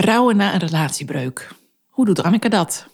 [0.00, 1.48] Rouwen na een relatiebreuk.
[1.86, 2.86] Hoe doet Anneke dat?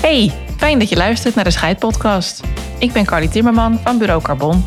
[0.00, 2.40] Hey, fijn dat je luistert naar de Scheidpodcast.
[2.78, 4.64] Ik ben Carly Timmerman van Bureau Carbon,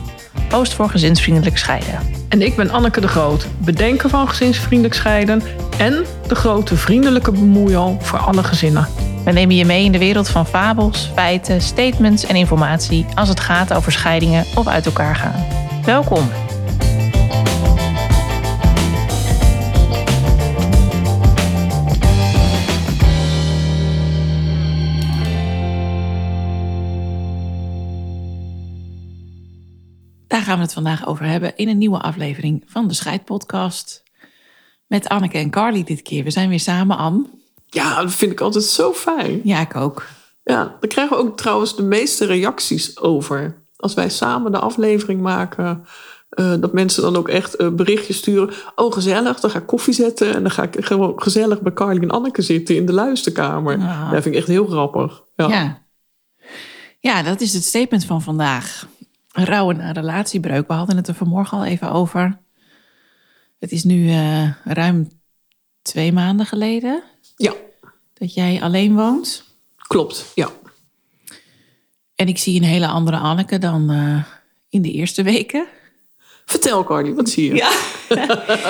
[0.52, 2.00] host voor gezinsvriendelijk scheiden.
[2.30, 5.42] En ik ben Anneke de Groot, bedenker van gezinsvriendelijk scheiden
[5.78, 9.09] en de grote vriendelijke bemoeial voor alle gezinnen.
[9.30, 13.40] We nemen je mee in de wereld van fabels, feiten, statements en informatie als het
[13.40, 15.46] gaat over scheidingen of uit elkaar gaan.
[15.86, 16.30] Welkom.
[30.28, 34.04] Daar gaan we het vandaag over hebben in een nieuwe aflevering van de Scheidpodcast.
[34.88, 36.24] Met Anneke en Carly dit keer.
[36.24, 37.39] We zijn weer samen, Anne.
[37.70, 39.42] Ja, dat vind ik altijd zo fijn.
[39.44, 40.06] Ja, ik ook.
[40.44, 43.64] Ja, daar krijgen we ook trouwens de meeste reacties over.
[43.76, 45.86] Als wij samen de aflevering maken,
[46.40, 48.50] uh, dat mensen dan ook echt uh, berichtjes sturen.
[48.76, 52.02] Oh, gezellig, dan ga ik koffie zetten en dan ga ik gewoon gezellig bij Carly
[52.02, 53.78] en Anneke zitten in de luisterkamer.
[53.78, 54.12] Ah.
[54.12, 55.24] Dat vind ik echt heel grappig.
[55.36, 55.48] Ja.
[55.48, 55.82] Ja.
[57.00, 58.88] ja, dat is het statement van vandaag.
[59.32, 60.68] Rouwen na relatiebreuk.
[60.68, 62.40] We hadden het er vanmorgen al even over.
[63.60, 65.08] Het is nu eh, ruim
[65.82, 67.04] twee maanden geleden
[67.40, 67.54] ja,
[68.14, 69.44] dat jij alleen woont.
[69.78, 70.32] klopt.
[70.36, 70.50] Ja.
[72.16, 74.24] En ik zie een hele andere Anneke dan eh,
[74.70, 75.68] in de eerste weken.
[76.46, 77.56] Vertel Carly, wat zie je?
[77.56, 77.72] Ja.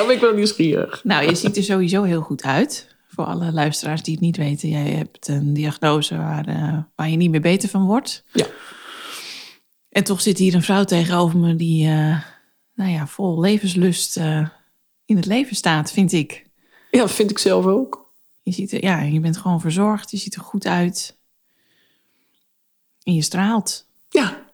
[0.13, 1.03] ik ben nieuwsgierig.
[1.03, 2.95] Nou, je ziet er sowieso heel goed uit.
[3.07, 4.69] Voor alle luisteraars die het niet weten.
[4.69, 8.23] Jij hebt een diagnose waar, eh, waar je niet meer beter van wordt.
[8.33, 8.45] Ja.
[9.89, 12.21] En toch zit hier een vrouw tegenover me die eh,
[12.73, 14.17] nou ja, vol levenslust
[15.05, 16.45] in het leven staat, vind ik.
[16.91, 17.98] Ja, vind ik zelf ook.
[18.49, 21.17] Je, ziet er, ja, je bent gewoon verzorgd, je ziet er goed uit.
[23.03, 23.87] En je straalt.
[24.09, 24.47] Ja,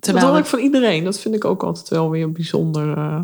[0.00, 1.04] Terwijl dat ik van iedereen.
[1.04, 2.96] Dat vind ik ook altijd wel weer bijzonder.
[2.98, 3.20] eh.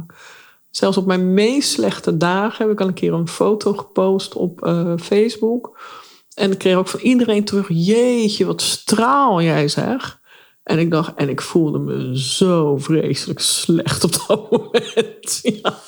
[0.71, 4.65] zelfs op mijn meest slechte dagen heb ik al een keer een foto gepost op
[4.65, 5.79] eh, Facebook.
[6.35, 10.21] En ik kreeg ook van iedereen terug: Jeetje, wat straal jij zeg.
[10.63, 15.41] En ik dacht, en ik voelde me zo vreselijk slecht op dat moment.
[15.43, 15.79] Ja,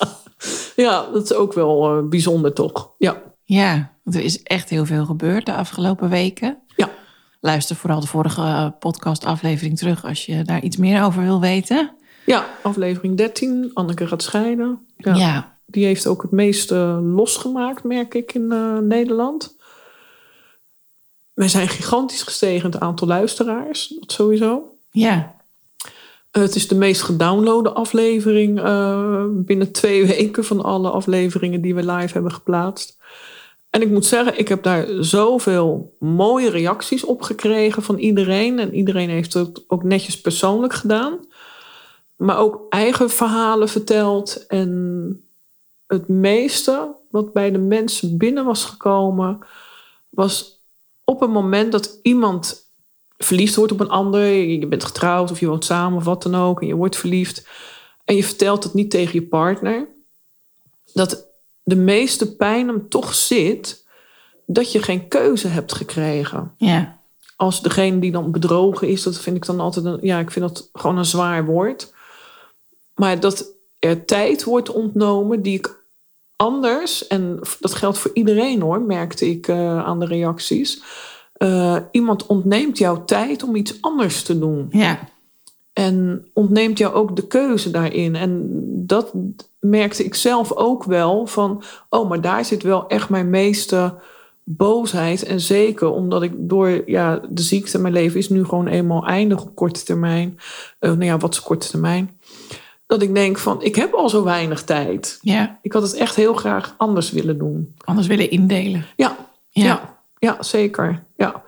[0.77, 2.91] ja dat is ook wel eh, bijzonder toch?
[2.99, 3.22] Ja.
[3.49, 6.59] Ja, want er is echt heel veel gebeurd de afgelopen weken.
[6.77, 6.91] Ja.
[7.41, 11.91] Luister vooral de vorige eh, podcastaflevering terug als je daar iets meer over wil weten.
[12.27, 13.71] ja, aflevering 13.
[13.75, 14.87] Anneke gaat scheiden.
[14.97, 15.15] Ja.
[15.15, 19.56] Ja, Die heeft ook het meeste losgemaakt, merk ik, in eh, Nederland.
[21.35, 24.77] Wij zijn gigantisch gestegen in het aantal luisteraars, dat sowieso.
[24.91, 25.35] ja,
[26.31, 31.75] Eh, het is de meest gedownloade aflevering eh, binnen twee weken van alle afleveringen die
[31.75, 32.96] we live hebben geplaatst.
[33.76, 38.59] En ik moet zeggen, ik heb daar zoveel mooie reacties op gekregen van iedereen.
[38.59, 41.19] En iedereen heeft het ook netjes persoonlijk gedaan.
[42.16, 44.47] Maar ook eigen verhalen verteld.
[44.47, 45.25] En
[45.87, 49.38] het meeste wat bij de mensen binnen was gekomen,
[50.08, 50.62] was
[51.04, 52.70] op het moment dat iemand
[53.19, 54.26] verliefd wordt op een ander.
[54.32, 56.60] Je bent getrouwd of je woont samen of wat dan ook.
[56.60, 57.48] En je wordt verliefd.
[58.04, 59.88] En je vertelt het niet tegen je partner.
[60.93, 61.26] Dat
[61.69, 63.84] de meeste pijn hem toch zit
[64.44, 66.53] dat je geen keuze hebt gekregen.
[66.56, 67.00] ja,
[67.37, 70.44] Als degene die dan bedrogen is, dat vind ik dan altijd een, ja, ik vind
[70.44, 71.94] dat gewoon een zwaar woord.
[72.94, 75.84] Maar dat er tijd wordt ontnomen die ik
[76.37, 80.82] anders, en dat geldt voor iedereen hoor, merkte ik eh, aan de reacties.
[81.32, 84.69] Eh, iemand ontneemt jou tijd om iets anders te doen.
[84.71, 84.99] ja,
[85.72, 88.15] En ontneemt jou ook de keuze daarin.
[88.15, 88.49] En
[88.87, 89.12] dat
[89.69, 93.94] merkte ik zelf ook wel van, oh, maar daar zit wel echt mijn meeste
[94.44, 95.22] boosheid.
[95.22, 99.43] En zeker omdat ik door ja, de ziekte, mijn leven is nu gewoon eenmaal eindig
[99.43, 100.38] op korte termijn.
[100.78, 102.19] Eh, nou ja, wat is korte termijn?
[102.87, 105.19] Dat ik denk van, ik heb al zo weinig tijd.
[105.22, 105.59] ja.
[105.62, 107.75] Ik had het echt heel graag anders willen doen.
[107.84, 108.87] Anders willen indelen.
[108.97, 109.16] Ja,
[109.50, 109.65] Ja.
[109.65, 111.03] ja, ja, zeker.
[111.16, 111.43] Ja.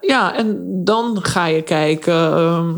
[0.00, 2.74] ja, en dan ga je kijken, ehm,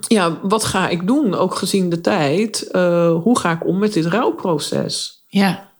[0.00, 2.70] ja, wat ga ik doen, ook gezien de tijd?
[2.70, 5.24] Eh, hoe ga ik om met dit rouwproces?
[5.28, 5.74] Ja.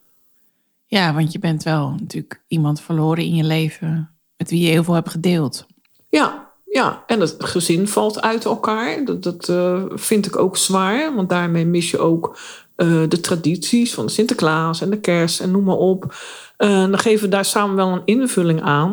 [0.87, 4.85] Ja, want je bent wel natuurlijk iemand verloren in je leven met wie je heel
[4.85, 5.67] veel hebt gedeeld.
[6.09, 9.05] Ja, ja, en het gezin valt uit elkaar.
[9.05, 12.39] Dat, dat eh, vind ik ook zwaar, want daarmee mis je ook
[12.77, 16.15] eh, de tradities van Sinterklaas en de kerst en noem maar op.
[16.57, 18.93] Dan geven we daar samen wel een invulling aan,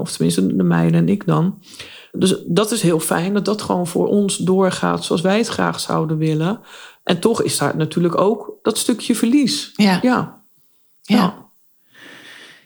[0.00, 1.58] of tenminste de meiden en ik dan.
[2.12, 5.80] Dus dat is heel fijn dat dat gewoon voor ons doorgaat zoals wij het graag
[5.80, 6.60] zouden willen.
[7.02, 9.72] En toch is daar natuurlijk ook dat stukje verlies.
[9.74, 9.98] Ja.
[10.02, 10.42] Ja,
[11.02, 11.16] Ja.
[11.16, 11.46] ja.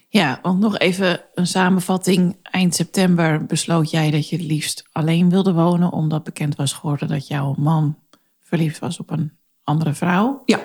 [0.09, 2.37] Ja, want nog even een samenvatting.
[2.43, 7.09] Eind september besloot jij dat je het liefst alleen wilde wonen, omdat bekend was geworden
[7.09, 7.99] dat jouw man
[8.43, 9.33] verliefd was op een
[9.65, 10.43] andere vrouw.
[10.47, 10.61] Ja,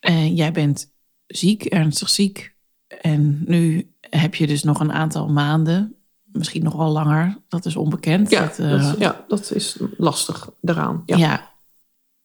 [0.00, 0.92] En jij bent
[1.26, 2.54] ziek, ernstig ziek.
[3.00, 5.94] En nu heb je dus nog een aantal maanden,
[6.32, 8.30] misschien nog wel langer, dat is onbekend.
[8.30, 11.02] ja, dat, eh, dat, ja, dat is lastig daaraan.
[11.06, 11.16] Ja.
[11.16, 11.48] ja.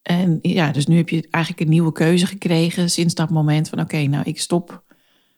[0.02, 3.80] En ja, dus nu heb je eigenlijk een nieuwe keuze gekregen sinds dat moment van
[3.80, 4.84] oké, nou ik stop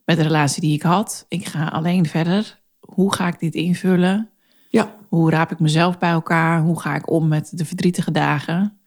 [0.05, 1.25] met de relatie die ik had.
[1.27, 2.59] Ik ga alleen verder.
[2.79, 4.29] Hoe ga ik dit invullen?
[4.69, 4.95] ja.
[5.07, 6.61] Hoe raap ik mezelf bij elkaar?
[6.61, 8.77] Hoe ga ik om met de verdrietige dagen?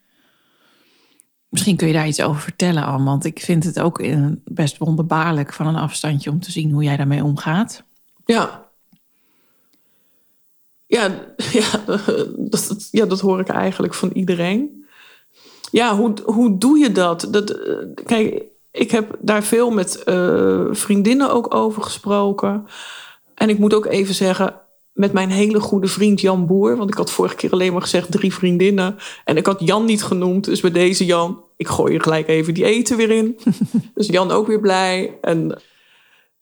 [1.48, 3.04] Misschien kun je daar iets over vertellen, Anne.
[3.04, 6.82] Want ik vind het ook eh, best wonderbaarlijk van een afstandje om te zien hoe
[6.82, 7.84] jij daarmee omgaat.
[8.24, 8.69] Ja.
[10.90, 14.86] Ja, ja, dat, dat- ja, dat hoor ik eigenlijk van iedereen.
[15.70, 17.28] Ja, hoe, hoe doe je dat?
[17.30, 22.64] dat eh, kijk, ik heb daar veel met eh, vriendinnen ook over gesproken.
[23.34, 24.60] En ik moet ook even zeggen,
[24.92, 26.76] met mijn hele goede vriend Jan Boer.
[26.76, 28.96] Want ik had vorige keer alleen maar gezegd drie vriendinnen.
[29.24, 30.44] En ik had Jan niet genoemd.
[30.44, 33.38] Dus bij deze Jan, ik gooi er gelijk even die eten weer in.
[33.94, 35.18] dus Jan ook weer blij.
[35.20, 35.60] En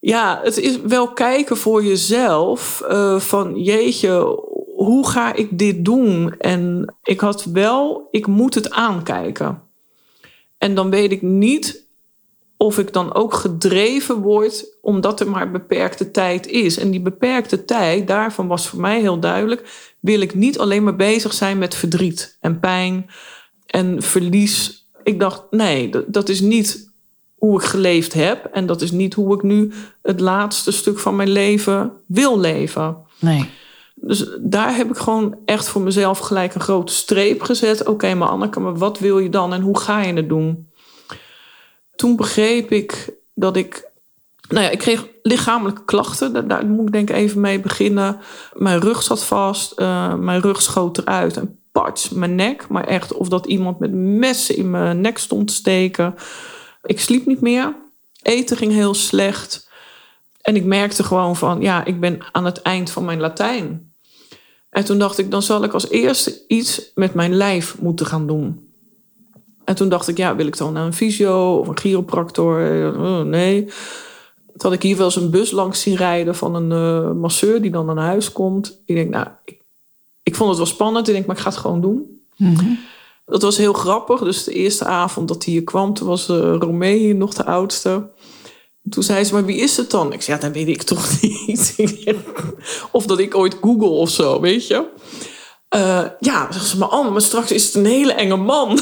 [0.01, 2.81] ja, het is wel kijken voor jezelf.
[2.81, 4.41] eh, van jeetje,
[4.77, 6.35] hoe ga ik dit doen?
[6.39, 9.63] En ik had wel, ik moet het aankijken.
[10.59, 11.87] En dan weet ik niet
[12.57, 16.79] of ik dan ook gedreven word omdat er maar beperkte tijd is.
[16.79, 20.97] En die beperkte tijd, daarvan was voor mij heel duidelijk, wil ik niet alleen maar
[20.97, 23.11] bezig zijn met verdriet en pijn
[23.67, 24.87] en verlies.
[25.03, 26.88] Ik dacht, nee, dat, dat is niet
[27.39, 28.45] hoe ik geleefd heb.
[28.53, 32.97] En dat is niet hoe ik nu het laatste stuk van mijn leven wil leven.
[33.19, 33.51] Nee.
[33.95, 37.87] Dus daar heb ik gewoon echt voor mezelf gelijk een grote streep gezet.
[37.87, 40.69] Oké, maar Anneke, maar wat wil je dan en hoe ga je het doen?
[41.97, 43.91] Toen begreep ik dat ik.
[44.49, 46.33] Nou ja, ik kreeg lichamelijke klachten.
[46.33, 48.21] Daar, daar moet ik denk ik even mee beginnen.
[48.53, 49.73] Mijn rug zat vast.
[49.73, 51.37] eh, mijn rug schoot eruit.
[51.37, 52.69] En parts, mijn nek.
[52.69, 56.15] Maar echt of dat iemand met messen in mijn nek stond te steken.
[56.83, 57.75] Ik sliep niet meer.
[58.23, 59.69] Eten ging heel slecht.
[60.41, 63.93] En ik merkte gewoon van, ja, ik ben aan het eind van mijn Latijn.
[64.71, 68.27] En toen dacht ik, dan zal ik als eerste iets met mijn lijf moeten gaan
[68.27, 68.69] doen.
[69.65, 72.85] En toen dacht ik, ja, wil ik dan naar een fysio of een chiropractor?
[72.85, 73.65] Eh, nee.
[73.65, 77.63] Toen had ik hier wel eens een bus langs zien rijden van een eh, masseur
[77.63, 78.81] die dan naar huis komt.
[78.85, 79.61] Ik denk, nou, ik,
[80.23, 81.09] ik vond het wel spannend.
[81.09, 82.21] Ik denk, maar ik ga het gewoon doen.
[83.29, 84.21] Dat was heel grappig.
[84.21, 88.11] Dus de eerste avond dat hij hier kwam, toen was uh, Romee nog de oudste.
[88.91, 90.13] Toen zei ze, maar wie is het dan?
[90.13, 91.75] Ik zei, ja, dat weet ik toch niet.
[92.93, 94.87] of dat ik ooit google of zo, weet je.
[95.77, 98.71] Uh, ja, zegt ze, maar Anne, maar straks is het een hele enge man.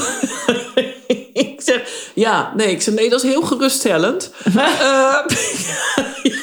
[1.33, 2.71] ik zeg, ja, nee.
[2.71, 4.33] Ik zeg, nee, dat is heel geruststellend.
[4.47, 5.19] uh,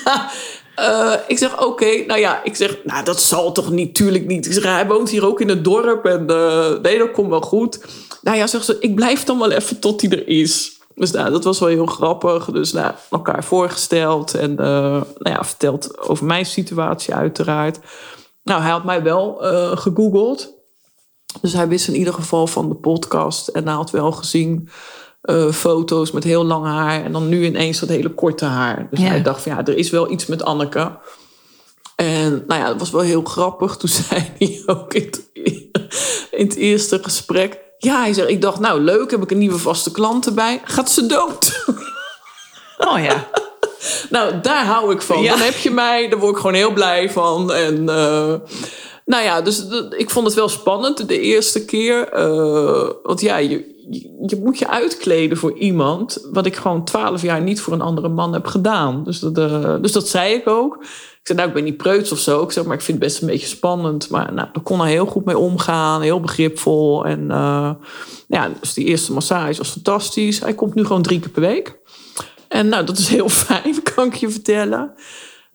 [0.04, 0.32] ja,
[0.80, 4.46] uh, ik zeg, oké, nou ja, ik zeg, nou, dat zal toch niet, tuurlijk niet.
[4.46, 7.42] Ik zeg, hij woont hier ook in het dorp en uh, nee, dat komt wel
[7.42, 7.86] goed.
[8.22, 10.82] Nou ja, zegt ze, ik blijf dan wel even tot hij er is.
[10.96, 12.46] Dus nou, dat was wel heel grappig.
[12.46, 17.80] Dus nou, elkaar voorgesteld en uh, nou ja, verteld over mijn situatie uiteraard.
[18.44, 19.38] Nou, hij had mij wel
[19.76, 20.54] gegoogeld.
[21.42, 23.48] Dus hij wist in ieder geval van de podcast.
[23.48, 24.70] En hij had wel gezien
[25.24, 27.04] uh, foto's met heel lang haar.
[27.04, 28.88] En dan nu ineens dat hele korte haar.
[28.90, 29.06] Dus ja.
[29.06, 30.98] hij dacht van ja, er is wel iets met Anneke.
[31.96, 33.76] En nou ja, dat was wel heel grappig.
[33.78, 35.30] Toen zei hij ook in het,
[36.32, 37.62] in het eerste gesprek...
[37.78, 40.62] Ja, hij zegt, ik dacht, nou leuk, heb ik een nieuwe vaste klant erbij.
[40.64, 41.52] Gaat ze dood?
[42.78, 43.28] Oh ja.
[44.10, 45.22] nou, daar hou ik van.
[45.22, 45.32] Ja.
[45.32, 47.54] Dan heb je mij, daar word ik gewoon heel blij van.
[47.54, 48.34] En uh,
[49.06, 49.66] nou ja, dus
[49.98, 52.20] ik vond het wel spannend de eerste keer.
[52.20, 56.28] Uh, want ja, je, moet je uitkleden voor iemand...
[56.32, 59.04] wat ik gewoon twaalf jaar niet voor een andere man heb gedaan.
[59.04, 60.78] Dus dat, uh, dus dat zei ik ook.
[61.24, 62.44] Ik zei, nou, ik ben niet preuts of zo.
[62.44, 64.10] Ik zeg, maar ik vind het best een beetje spannend.
[64.10, 66.02] Maar nou, daar kon hij heel goed mee omgaan.
[66.02, 67.06] Heel begripvol.
[67.06, 67.72] En uh,
[68.28, 70.40] ja, dus die eerste massage was fantastisch.
[70.40, 71.80] Hij komt nu gewoon drie keer per week.
[72.48, 74.94] En nou, dat is heel fijn, kan ik je vertellen.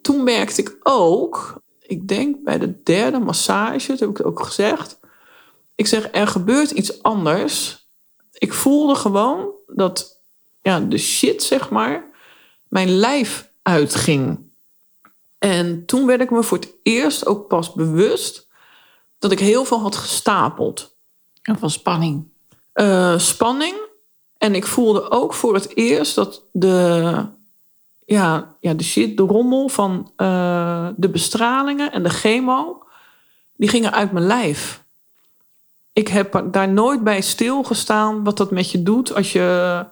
[0.00, 5.00] Toen merkte ik ook, ik denk bij de derde massage, dat heb ik ook gezegd.
[5.74, 7.86] Ik zeg, er gebeurt iets anders.
[8.32, 10.22] Ik voelde gewoon dat
[10.62, 12.10] ja, de shit, zeg maar,
[12.68, 14.38] mijn lijf uitging.
[15.38, 18.48] En toen werd ik me voor het eerst ook pas bewust
[19.18, 20.96] dat ik heel veel had gestapeld.
[21.42, 22.28] Van spanning.
[22.74, 23.76] Uh, spanning.
[24.38, 27.26] En ik voelde ook voor het eerst dat de,
[28.08, 32.82] ja, ja, de shit, de rommel van uh, de bestralingen en de chemo,
[33.56, 34.84] die gingen uit mijn lijf.
[35.92, 39.86] Ik heb daar nooit bij stilgestaan wat dat met je doet als je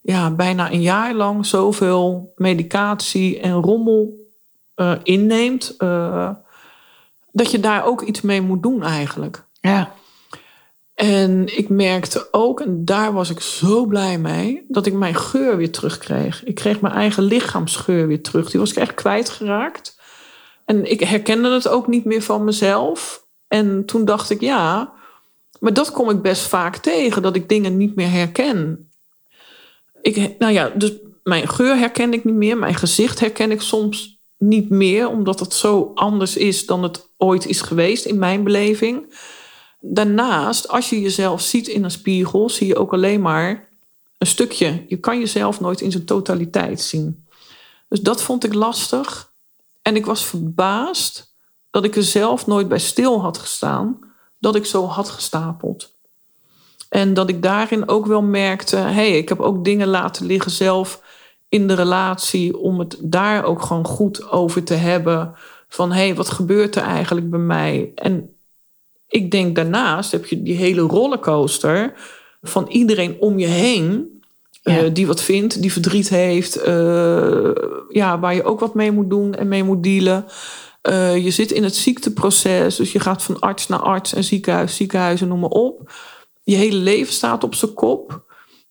[0.00, 4.26] ja, bijna een jaar lang zoveel medicatie en rommel
[4.76, 5.74] uh, inneemt.
[5.78, 6.30] Uh,
[7.32, 9.44] dat je daar ook iets mee moet doen eigenlijk.
[9.60, 9.92] Ja.
[10.98, 15.56] En ik merkte ook, en daar was ik zo blij mee, dat ik mijn geur
[15.56, 16.44] weer terugkreeg.
[16.44, 18.50] Ik kreeg mijn eigen lichaamsgeur weer terug.
[18.50, 20.00] Die was ik echt kwijtgeraakt.
[20.64, 23.26] En ik herkende het ook niet meer van mezelf.
[23.48, 24.92] En toen dacht ik, ja,
[25.60, 28.90] maar dat kom ik best vaak tegen, dat ik dingen niet meer herken.
[30.02, 34.20] Ik, nou ja, dus mijn geur herken ik niet meer, mijn gezicht herken ik soms
[34.38, 39.14] niet meer, omdat het zo anders is dan het ooit is geweest in mijn beleving.
[39.80, 43.68] Daarnaast, als je jezelf ziet in een spiegel, zie je ook alleen maar
[44.18, 44.84] een stukje.
[44.88, 47.26] Je kan jezelf nooit in zijn totaliteit zien.
[47.88, 49.32] Dus dat vond ik lastig.
[49.82, 51.34] En ik was verbaasd
[51.70, 53.98] dat ik er zelf nooit bij stil had gestaan
[54.38, 55.96] dat ik zo had gestapeld.
[56.88, 60.50] En dat ik daarin ook wel merkte, hé, hey, ik heb ook dingen laten liggen
[60.50, 61.02] zelf
[61.48, 65.34] in de relatie om het daar ook gewoon goed over te hebben.
[65.68, 67.92] Van hé, hey, wat gebeurt er eigenlijk bij mij?
[67.94, 68.37] En
[69.08, 71.92] ik denk daarnaast heb je die hele rollercoaster
[72.42, 74.16] van iedereen om je heen.
[74.62, 77.50] Eh, die wat vindt, die verdriet heeft, uh,
[77.88, 80.24] ja, waar je ook wat mee moet doen en mee moet dealen.
[80.82, 84.76] Uh, je zit in het ziekteproces, dus je gaat van arts naar arts en ziekenhuis,
[84.76, 85.92] ziekenhuizen, noem maar op.
[86.42, 88.24] Je hele leven staat op zijn kop.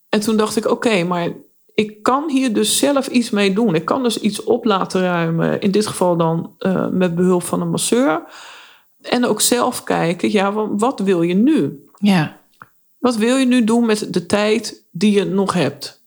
[0.09, 1.33] En toen dacht ik, oké, maar
[1.73, 3.75] ik kan hier dus zelf iets mee doen.
[3.75, 5.61] Ik kan dus iets op laten ruimen.
[5.61, 6.55] In dit geval dan
[6.91, 8.21] met behulp van een masseur.
[9.09, 11.85] En ook zelf kijken, ja, wat wil je nu?
[11.99, 12.39] Ja.
[12.97, 16.01] Wat wil je nu doen met de tijd die je nog hebt?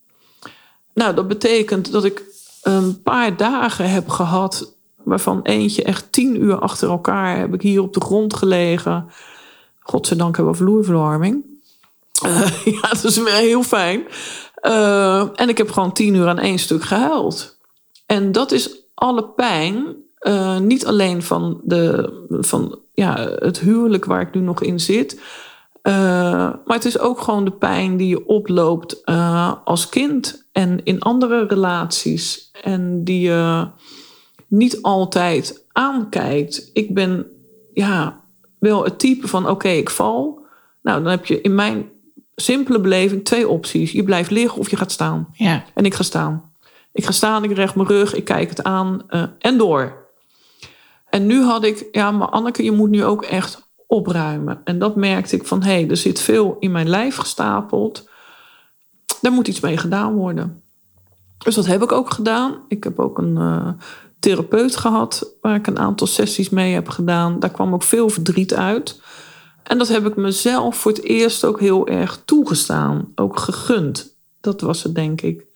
[0.94, 2.22] Nou, dat betekent dat ik
[2.62, 7.82] een paar dagen heb gehad, waarvan eentje echt tien uur achter elkaar heb ik hier
[7.82, 9.10] op de grond gelegen.
[9.78, 11.44] Godzijdank hebben we vloerverwarming.
[12.26, 14.04] Uh, ja, dat is heel fijn.
[14.62, 17.58] Uh, en ik heb gewoon tien uur aan één stuk gehuild.
[18.06, 24.20] En dat is alle pijn, uh, niet alleen van, de, van ja, het huwelijk waar
[24.20, 25.20] ik nu nog in zit.
[25.82, 25.92] Uh,
[26.64, 29.04] maar het is ook gewoon de pijn die je oploopt
[29.64, 32.50] als kind en in andere relaties.
[32.62, 33.68] En die je
[34.46, 36.70] niet altijd aankijkt.
[36.72, 37.26] Ik ben
[37.72, 38.20] ja,
[38.58, 40.44] wel het type van: oké, okay, ik val.
[40.82, 41.88] Nou, dan heb je in mijn
[42.36, 43.92] simpele beleving twee opties.
[43.92, 45.28] Je blijft liggen of je gaat staan.
[45.32, 45.64] Ja.
[45.74, 46.52] En ik ga staan.
[46.92, 49.99] Ik ga staan, ik recht mijn rug, ik kijk het aan uh, en door.
[51.10, 54.60] En nu had ik, ja, maar Anneke, je moet nu ook echt opruimen.
[54.64, 58.08] En dat merkte ik van, hé, hey, er zit veel in mijn lijf gestapeld.
[59.20, 60.62] Daar moet iets mee gedaan worden.
[61.38, 62.64] Dus dat heb ik ook gedaan.
[62.68, 63.68] Ik heb ook een uh,
[64.18, 67.40] therapeut gehad, waar ik een aantal sessies mee heb gedaan.
[67.40, 69.00] Daar kwam ook veel verdriet uit.
[69.62, 74.16] En dat heb ik mezelf voor het eerst ook heel erg toegestaan, ook gegund.
[74.40, 75.46] Dat was het, denk ik.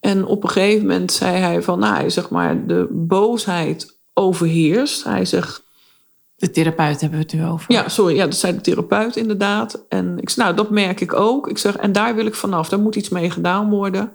[0.00, 5.04] En op een gegeven moment zei hij van, nou, zeg maar, de boosheid overheerst.
[5.04, 5.62] Hij zegt.
[6.36, 7.72] De therapeut hebben we het nu over.
[7.72, 9.84] Ja, sorry, ja, dat zei de therapeut inderdaad.
[9.88, 11.48] En ik zei, nou, dat merk ik ook.
[11.48, 14.12] Ik zeg, en daar wil ik vanaf, daar moet iets mee gedaan worden.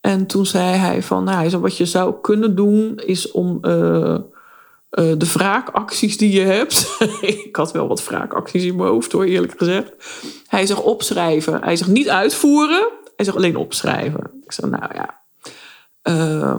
[0.00, 3.58] En toen zei hij van, nou, hij zei, wat je zou kunnen doen is om.
[3.62, 4.18] Uh,
[4.90, 6.96] uh, de wraakacties die je hebt.
[7.46, 9.92] ik had wel wat wraakacties in mijn hoofd hoor, eerlijk gezegd.
[10.46, 11.62] Hij zegt opschrijven.
[11.62, 12.88] Hij zegt niet uitvoeren.
[13.16, 14.30] Hij zegt alleen opschrijven.
[14.44, 15.20] Ik zeg, nou ja.
[16.02, 16.58] Uh,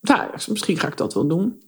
[0.00, 1.62] nou, misschien ga ik dat wel doen.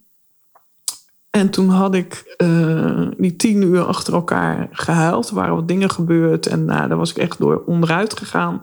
[1.35, 5.29] En toen had ik uh, die tien uur achter elkaar gehuild.
[5.29, 6.47] Er waren wat dingen gebeurd.
[6.47, 8.61] En nou, daar was ik echt door onderuit gegaan.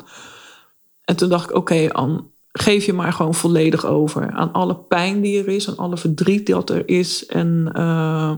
[1.03, 2.19] En toen dacht ik, oké okay,
[2.51, 6.47] geef je maar gewoon volledig over aan alle pijn die er is, aan alle verdriet
[6.47, 7.25] dat er is.
[7.25, 8.33] En uh,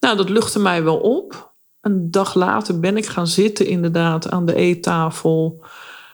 [0.00, 1.52] nou, dat luchtte mij wel op.
[1.80, 5.64] Een dag later ben ik gaan zitten, inderdaad, aan de eettafel.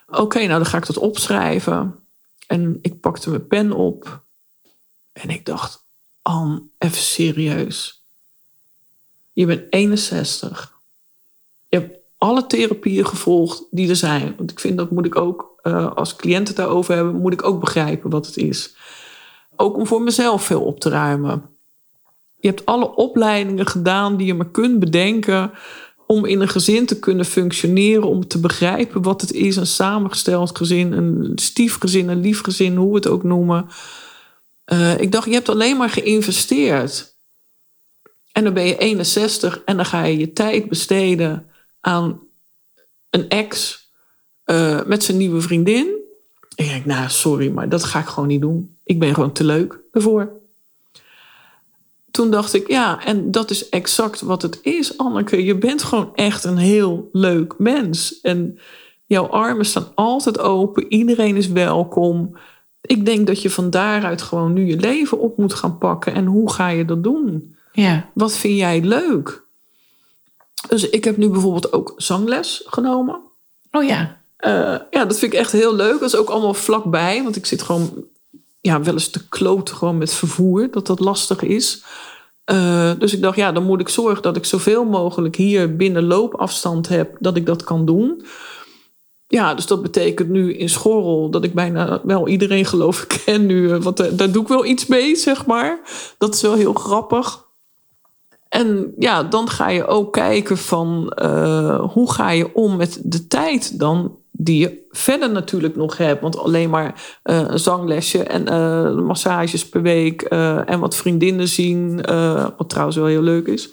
[0.07, 1.95] Oké, nou dan ga ik dat opschrijven.
[2.47, 4.25] En ik pakte mijn pen op.
[5.13, 5.84] En ik dacht,
[6.25, 8.03] Anne, even serieus.
[9.33, 10.75] Je bent 61.
[11.69, 14.35] Je hebt alle therapieën gevolgd die er zijn.
[14.37, 17.61] Want ik vind dat moet ik ook, uh, als cliënten daarover hebben, moet ik ook
[17.61, 18.77] begrijpen wat het is.
[19.57, 21.43] Ook om voor mezelf veel op te ruimen.
[22.41, 25.51] Je hebt alle opleidingen gedaan die je maar kunt bedenken
[26.07, 30.57] om in een gezin te kunnen functioneren, om te begrijpen wat het is, een samengesteld
[30.57, 33.67] gezin, een stiefgezin, een liefgezin, hoe we het ook noemen.
[34.73, 37.17] Uh, ik dacht, je hebt alleen maar geïnvesteerd.
[38.33, 42.21] En dan ben je 61 en dan ga je je tijd besteden aan
[43.11, 43.83] een ex
[44.47, 45.87] uh, met zijn nieuwe vriendin.
[46.55, 48.77] En ik denk, nou, sorry, maar dat ga ik gewoon niet doen.
[48.85, 50.33] Ik ben gewoon te leuk ervoor.
[52.11, 55.45] Toen dacht ik, ja, en dat is exact wat het is, Anneke.
[55.45, 58.21] Je bent gewoon echt een heel leuk mens.
[58.21, 58.59] En
[59.07, 60.93] jouw armen staan altijd open.
[60.93, 62.37] Iedereen is welkom.
[62.87, 66.15] Ik denk dat je van daaruit gewoon nu je leven op moet gaan pakken.
[66.15, 67.57] En hoe ga je dat doen?
[67.73, 68.11] Ja.
[68.15, 69.43] Wat vind jij leuk?
[70.69, 73.21] Dus ik heb nu bijvoorbeeld ook zangles genomen.
[73.71, 74.23] Oh ja.
[74.47, 76.01] Uh, ja, dat vind ik echt heel leuk.
[76.01, 77.23] Dat is ook allemaal vlakbij.
[77.23, 78.05] Want ik zit gewoon
[78.61, 80.71] ja, wel eens te kloten gewoon met vervoer.
[80.71, 81.85] Dat dat lastig is.
[82.53, 86.05] Uh, dus ik dacht, ja, dan moet ik zorgen dat ik zoveel mogelijk hier binnen
[86.05, 87.17] loopafstand heb.
[87.19, 88.25] Dat ik dat kan doen.
[89.29, 93.47] Ja, dus dat betekent nu in Schorrel dat ik bijna wel iedereen geloof ik ken
[93.47, 93.71] nu.
[93.71, 95.81] eh, Want daar doe ik wel iets mee, zeg maar.
[96.19, 97.43] Dat is wel heel grappig.
[98.49, 103.27] En ja, dan ga je ook kijken van uh, hoe ga je om met de
[103.27, 106.21] tijd dan die je verder natuurlijk nog hebt.
[106.21, 112.01] Want alleen maar uh, een zanglesje en massages per week en wat vriendinnen zien,
[112.57, 113.71] wat trouwens wel heel leuk is.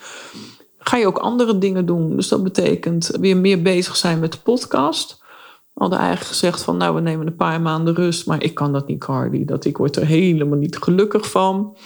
[0.80, 2.16] Ga je ook andere dingen doen.
[2.16, 5.21] Dus dat betekent weer meer bezig zijn met de podcast.
[5.82, 8.26] Hadden eigenlijk gezegd van nou we nemen een paar maanden rust.
[8.26, 9.46] Maar ik kan dat niet Cardi.
[9.46, 11.78] Dat ik word er helemaal niet gelukkig van.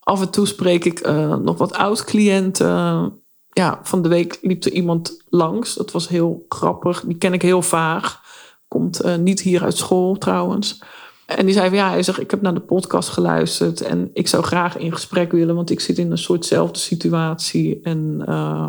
[0.00, 3.12] Af en toe spreek ik uh, nog wat oud-cliënten.
[3.52, 5.74] Ja, van de week liep er iemand langs.
[5.74, 7.00] Dat was heel grappig.
[7.00, 8.22] Die ken ik heel vaag.
[8.68, 10.82] Komt uh, niet hier uit school trouwens.
[11.26, 13.80] En die zei van ja, hij zegt, ik heb naar de podcast geluisterd.
[13.80, 15.54] En ik zou graag in gesprek willen.
[15.54, 17.80] Want ik zit in een soortzelfde situatie.
[17.82, 18.66] En uh,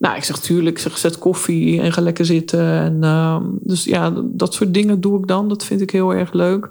[0.00, 3.02] nou, ik zeg tuurlijk, ik zeg zet koffie en ga lekker zitten.
[3.02, 5.48] En, dus ja, dat soort dingen doe ik dan.
[5.48, 6.70] Dat vind ik heel erg leuk.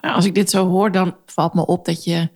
[0.00, 2.28] Nou, als ik dit zo hoor, dan valt me op dat je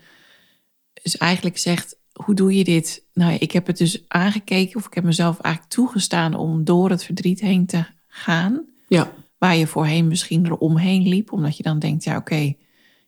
[1.03, 3.05] dus eigenlijk zegt, hoe doe je dit?
[3.13, 7.05] Nou, ik heb het dus aangekeken of ik heb mezelf eigenlijk toegestaan om door het
[7.05, 8.65] verdriet heen te gaan.
[8.89, 9.13] Ja.
[9.39, 12.59] Waar je voorheen misschien eromheen liep, omdat je dan denkt, ja oké, okay,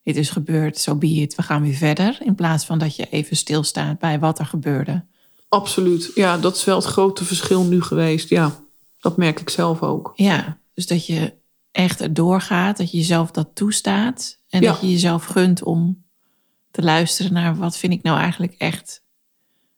[0.02, 2.18] dit is gebeurd, zo so be it, we gaan weer verder.
[2.20, 5.04] In plaats van dat je even stilstaat bij wat er gebeurde.
[5.48, 8.62] Absoluut, ja, dat is wel het grote verschil nu geweest, ja.
[8.98, 10.12] Dat merk ik zelf ook.
[10.14, 11.34] Ja, dus dat je
[11.70, 14.70] echt erdoor gaat, dat je jezelf dat toestaat en ja.
[14.72, 16.04] dat je jezelf gunt om
[16.70, 19.02] te luisteren naar wat vind ik nou eigenlijk echt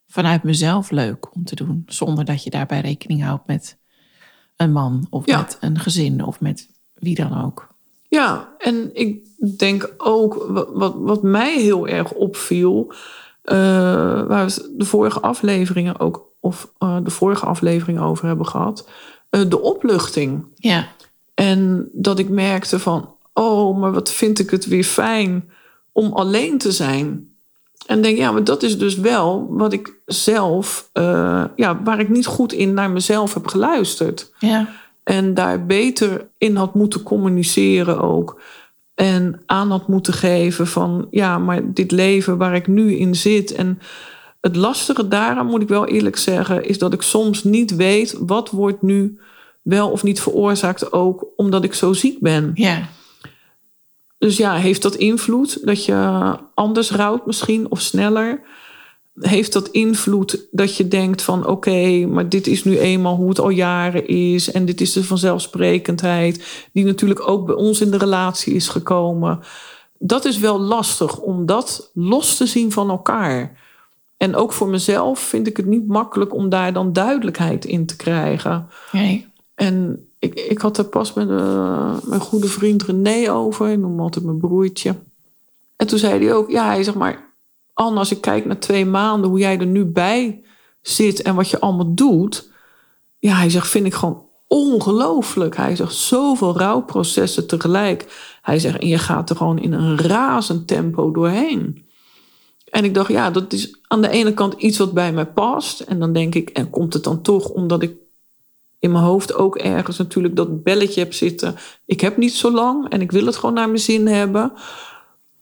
[0.07, 1.83] vanuit mezelf leuk om te doen.
[1.87, 3.79] Zonder dat je daarbij rekening houdt met
[4.57, 5.39] een man of Ja.
[5.41, 7.75] met een gezin of met wie dan ook.
[8.09, 9.27] Ja, en ik
[9.59, 12.93] denk ook, wa- wat, wat mij heel erg opviel,
[14.27, 18.89] waar we de vorige afleveringen ook, of eh, de vorige aflevering over hebben gehad,
[19.31, 20.45] eh, de opluchting.
[20.55, 20.89] Ja,
[21.35, 25.51] En dat ik merkte van, oh, maar wat vind ik het weer fijn
[25.93, 27.31] om alleen te zijn.
[27.87, 32.09] En denk, ja, maar dat is dus wel wat ik zelf, eh, ja, waar ik
[32.09, 34.33] niet goed in naar mezelf heb geluisterd.
[34.39, 34.69] ja,
[35.03, 38.41] En daar beter in had moeten communiceren ook.
[38.97, 43.53] En aan had moeten geven van, ja, maar dit leven waar ik nu in zit.
[43.53, 43.79] En
[44.41, 48.51] het lastige daaraan, moet ik wel eerlijk zeggen, is dat ik soms niet weet wat
[48.51, 49.19] wordt nu
[49.63, 52.51] wel of niet veroorzaakt ook omdat ik zo ziek ben.
[52.55, 52.89] ja,
[54.19, 58.41] Dus ja, heeft dat invloed dat je anders rouwt misschien of sneller?
[59.21, 63.41] Heeft dat invloed dat je denkt van oké, maar dit is nu eenmaal hoe het
[63.41, 67.99] al jaren is en dit is de vanzelfsprekendheid die natuurlijk ook bij ons in de
[67.99, 69.41] relatie is gekomen.
[69.99, 73.65] Dat is wel lastig om dat los te zien van elkaar.
[74.17, 77.97] En ook voor mezelf vind ik het niet makkelijk om daar dan duidelijkheid in te
[77.97, 78.69] krijgen.
[78.93, 83.69] nee, En ik, ik had er pas met eh, mijn goede vriend René over.
[83.69, 84.95] Ik noem altijd mijn broertje.
[85.77, 87.26] En toen zei hij ook, ja, hij zegt maar...
[87.77, 90.43] Anne, als ik kijk naar twee maanden, hoe jij er nu bij
[90.83, 91.23] zit...
[91.23, 92.51] en wat je allemaal doet...
[93.19, 95.57] Ja, hij zegt, vind ik gewoon ongelooflijk.
[95.57, 98.07] Hij zegt, zoveel rouwprocessen tegelijk.
[98.43, 101.87] Hij zegt, en je gaat er gewoon in een razend tempo doorheen.
[102.71, 105.81] En ik dacht, ja, dat is aan de ene kant iets wat bij mij past.
[105.81, 107.95] En dan denk ik, en komt het dan toch omdat ik
[108.79, 111.57] in mijn hoofd ook ergens natuurlijk dat belletje heb zitten.
[111.87, 114.53] Ik heb niet zo lang en ik wil het gewoon naar mijn zin hebben.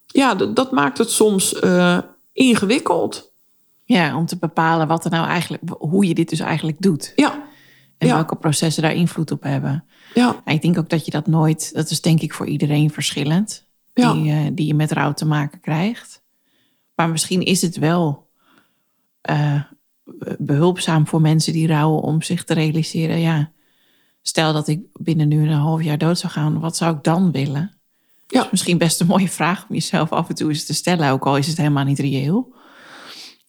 [0.06, 1.98] Ja, dat, maakt het soms eh,
[2.34, 3.32] ingewikkeld.
[3.84, 7.12] ja, om te bepalen wat er nou eigenlijk, hoe je dit dus eigenlijk doet.
[7.16, 7.42] Ja,
[7.98, 8.14] En Ja.
[8.14, 9.84] welke processen daar invloed op hebben.
[10.14, 12.90] ja, En ik denk ook dat je dat nooit, dat is denk ik voor iedereen
[12.90, 14.12] verschillend, Ja.
[14.12, 16.22] die, eh, die je met rouw te maken krijgt.
[16.94, 18.28] Maar misschien is het wel
[19.20, 19.62] eh,
[20.38, 23.50] behulpzaam voor mensen die rouwen om zich te realiseren, ja,
[24.22, 27.30] stel dat ik binnen nu een half jaar dood zou gaan, wat zou ik dan
[27.32, 27.72] willen?
[28.26, 28.44] Ja.
[28.44, 31.26] Is misschien best een mooie vraag om jezelf af en toe eens te stellen, ook
[31.26, 32.52] al is het helemaal niet reëel.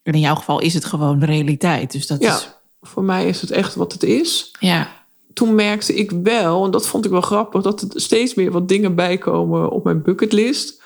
[0.02, 1.92] En in jouw geval is het gewoon de realiteit.
[1.92, 2.36] Dus dat ja.
[2.36, 2.48] is,
[2.82, 4.54] Voor mij is het echt wat het is.
[4.60, 4.88] ja,
[5.32, 8.68] Toen merkte ik wel, en dat vond ik wel grappig, dat er steeds meer wat
[8.68, 10.82] dingen bijkomen op mijn bucketlist.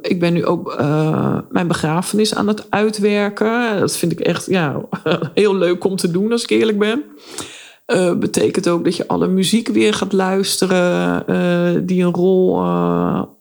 [0.00, 3.80] Ik ben nu ook eh, mijn begrafenis aan het uitwerken.
[3.80, 4.80] Dat vind ik echt ja,
[5.34, 7.04] heel leuk om te doen, als ik eerlijk ben.
[7.86, 12.62] Eh, betekent ook dat je alle muziek weer gaat luisteren eh, die een rol,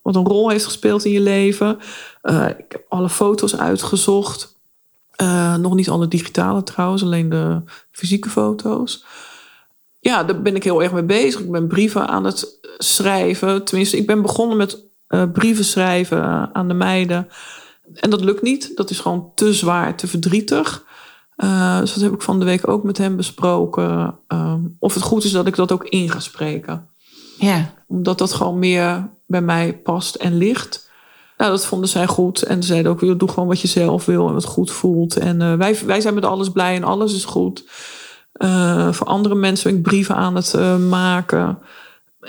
[0.04, 1.80] wat een rol heeft gespeeld in je leven.
[2.22, 4.62] Eh, ik heb alle foto's uitgezocht.
[5.12, 7.62] Eh, nog niet alle digitale trouwens, alleen de
[7.92, 9.06] fysieke foto's.
[10.00, 11.40] Ja, daar ben ik heel erg mee bezig.
[11.40, 13.64] Ik ben brieven aan het schrijven.
[13.64, 17.28] Tenminste, ik ben begonnen met uh, brieven schrijven aan de meiden.
[17.94, 18.76] En dat lukt niet.
[18.76, 20.86] Dat is gewoon te zwaar, te verdrietig.
[21.80, 24.20] Dus dat heb ik van de week ook met hem besproken.
[24.28, 26.93] Uh, of het goed is dat ik dat ook in ga spreken.
[27.40, 27.74] Ja.
[27.88, 30.90] Omdat dat gewoon meer bij mij past en ligt.
[31.38, 32.42] Nou, dat vonden zij goed.
[32.42, 35.18] En ze zeiden ook, doe gewoon wat je zelf wil en wat goed voelt.
[35.18, 37.64] En uh, wij, wij zijn met alles blij en alles is goed.
[38.92, 40.58] voor andere mensen ben ik brieven aan het
[40.90, 41.60] maken.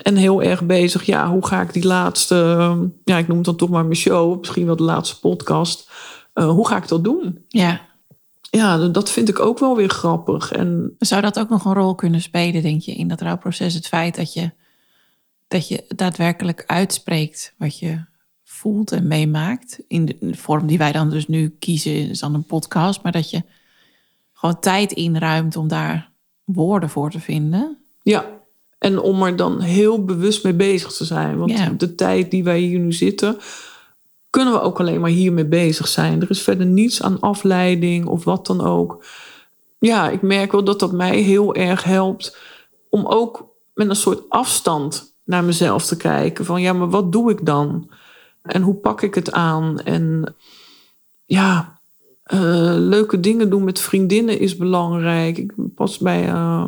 [0.03, 2.35] En heel erg bezig, ja, hoe ga ik die laatste...
[3.05, 4.38] ja, ik noem het dan toch maar mijn show.
[4.38, 5.90] Misschien wel de laatste podcast.
[6.33, 7.45] hoe ga ik dat doen?
[7.49, 7.81] Ja
[8.57, 10.53] ja, dat vind ik ook wel weer grappig.
[10.53, 10.95] En...
[10.99, 13.75] Zou dat ook nog een rol kunnen spelen, denk je, in dat rouwproces?
[13.75, 14.51] Het feit dat je,
[15.49, 18.05] dat je daadwerkelijk uitspreekt wat je
[18.45, 19.81] voelt en meemaakt.
[19.89, 23.03] In de vorm die wij dan dus nu kiezen, is dan een podcast.
[23.03, 23.43] Maar dat je
[24.33, 26.11] gewoon tijd inruimt om daar
[26.45, 27.79] woorden voor te vinden.
[28.03, 28.43] Ja,
[28.79, 31.39] en om er dan heel bewust mee bezig te zijn.
[31.39, 31.69] Want Ja.
[31.69, 33.39] de tijd die wij hier nu zitten,
[34.31, 36.23] kunnen we ook alleen maar hiermee bezig zijn.
[36.23, 39.05] Er is verder niets aan afleiding of wat dan ook.
[39.79, 42.37] Ja, ik merk wel dat dat mij heel erg helpt
[42.89, 46.45] om ook met een soort afstand naar mezelf te kijken.
[46.45, 47.91] Van ja, maar wat doe ik dan?
[48.43, 49.81] En hoe pak ik het aan?
[49.81, 50.35] En
[51.25, 51.79] ja,
[52.25, 55.39] eh, leuke dingen doen met vriendinnen is belangrijk.
[55.39, 56.67] Ik ben pas bij eh,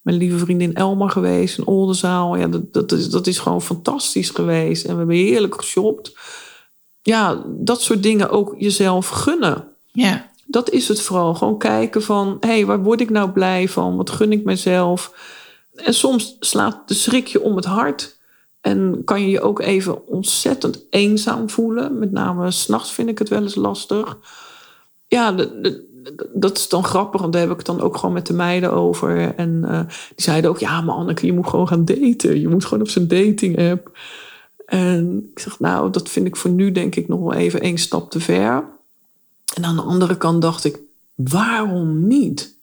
[0.00, 2.36] mijn lieve vriendin Elma geweest in Oldenzaal.
[2.36, 4.84] Ja, dat, dat, is, dat is gewoon fantastisch geweest.
[4.84, 6.18] En we hebben heerlijk geshopt.
[7.02, 9.68] Ja, dat soort dingen ook jezelf gunnen.
[9.92, 11.34] Ja, Dat is het vooral.
[11.34, 13.96] Gewoon kijken van, hé, hey, waar word ik nou blij van?
[13.96, 15.12] Wat gun ik mezelf?
[15.76, 18.16] En soms slaat de schrik je om het hart.
[18.60, 21.98] En kan je je ook even ontzettend eenzaam voelen.
[21.98, 24.18] Met name s'nachts vind ik het wel eens lastig.
[25.06, 25.34] Ja,
[26.34, 27.20] dat is dan grappig.
[27.20, 29.34] Want daar heb ik het dan ook gewoon met de meiden over.
[29.34, 32.40] En eh, die zeiden ook, ja, maar Anneke, je moet gewoon gaan daten.
[32.40, 33.98] Je moet gewoon op zijn dating app.
[34.66, 37.78] En ik zeg, nou, dat vind ik voor nu denk ik nog wel even één
[37.78, 38.64] stap te ver.
[39.54, 40.78] En aan de andere kant dacht ik,
[41.14, 42.55] waarom niet?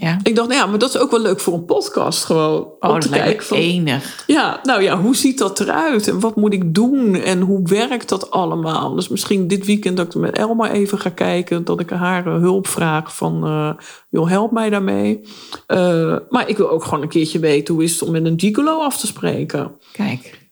[0.00, 0.18] Ja.
[0.22, 2.68] Ik dacht, nou ja, maar dat is ook wel leuk voor een podcast gewoon.
[2.80, 4.24] Oh, om te kijken van, enig.
[4.26, 6.08] ja, nou ja, hoe ziet dat eruit?
[6.08, 7.14] En wat moet ik doen?
[7.14, 8.94] En hoe werkt dat allemaal?
[8.94, 11.64] Dus misschien dit weekend dat ik met Elma even ga kijken.
[11.64, 15.20] Dat ik haar eh, hulp vraag van, eh joh, help mij daarmee.
[15.66, 18.40] Eh, maar ik wil ook gewoon een keertje weten hoe is het om met een
[18.40, 19.72] gigolo af te spreken.
[19.92, 20.48] Kijk,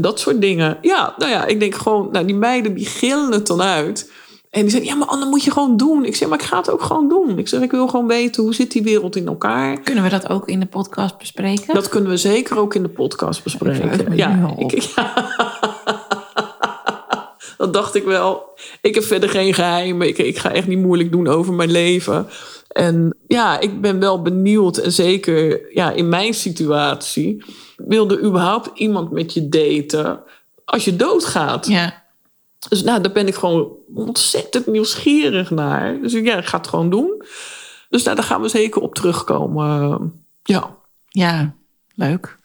[0.00, 0.78] dat soort dingen.
[0.80, 4.10] Ja, nou ja, ik denk gewoon, nou, die meiden die gillen het dan uit.
[4.50, 6.04] En die zeggen, ja, maar Anne, moet je gewoon doen.
[6.04, 7.38] Ik zeg, maar ik ga het ook gewoon doen.
[7.38, 9.80] Ik zeg, ik wil gewoon weten, hoe zit die wereld in elkaar?
[9.80, 11.74] kunnen we dat ook in de podcast bespreken?
[11.74, 14.16] Dat kunnen we zeker ook in de podcast bespreken.
[14.16, 14.88] Ja, ik, ja.
[17.58, 18.58] Dat dacht ik wel.
[18.80, 20.08] Ik heb verder geen geheimen.
[20.08, 22.26] Ik, ik ga echt niet moeilijk doen over mijn leven.
[22.68, 24.76] En ja, ik ben wel benieuwd.
[24.76, 27.44] En zeker ja, in mijn situatie.
[27.76, 30.22] Wilde überhaupt iemand met je daten
[30.64, 31.66] als je doodgaat?
[31.66, 31.99] Ja,
[32.68, 36.00] Dus nou, daar ben ik gewoon ontzettend nieuwsgierig naar.
[36.00, 37.22] Dus ja, ik ga het gewoon doen.
[37.88, 40.12] Dus nou, daar gaan we zeker op terugkomen.
[40.42, 40.76] Ja.
[41.08, 41.54] ja,
[41.94, 42.38] leuk.